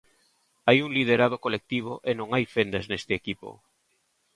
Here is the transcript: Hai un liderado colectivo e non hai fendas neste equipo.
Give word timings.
Hai 0.67 0.77
un 0.85 0.91
liderado 0.97 1.37
colectivo 1.45 1.93
e 2.09 2.11
non 2.19 2.29
hai 2.31 2.45
fendas 2.55 2.85
neste 2.91 3.13
equipo. 3.21 3.49